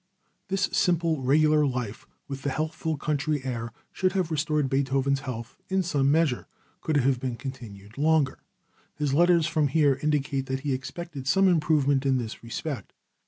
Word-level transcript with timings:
This 0.47 0.63
simple, 0.71 1.21
regular 1.21 1.63
life, 1.63 2.07
with 2.27 2.41
the 2.41 2.49
healthful 2.49 2.97
country 2.97 3.43
air, 3.45 3.71
should 3.91 4.13
have 4.13 4.31
restored 4.31 4.67
Beethoven's 4.67 5.19
health 5.19 5.59
in 5.67 5.83
some 5.83 6.09
measure 6.09 6.47
could 6.81 6.97
it 6.97 7.03
have 7.03 7.19
been 7.19 7.35
continued 7.35 7.99
longer. 7.99 8.39
His 8.95 9.13
letters 9.13 9.45
from 9.45 9.67
here 9.67 9.99
indicate 10.01 10.47
that 10.47 10.61
he 10.61 10.73
expected 10.73 11.27
some 11.27 11.47
improvement 11.47 12.03
in 12.03 12.17
this 12.17 12.41
respect. 12.41 12.93